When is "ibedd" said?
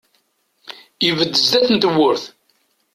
1.07-1.33